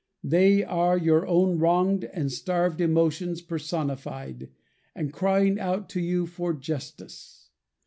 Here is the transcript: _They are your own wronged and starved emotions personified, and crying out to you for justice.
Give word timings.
_They 0.25 0.67
are 0.67 0.97
your 0.97 1.27
own 1.27 1.59
wronged 1.59 2.05
and 2.05 2.31
starved 2.31 2.81
emotions 2.81 3.39
personified, 3.39 4.49
and 4.95 5.13
crying 5.13 5.59
out 5.59 5.89
to 5.89 5.99
you 5.99 6.25
for 6.25 6.55
justice. 6.55 7.51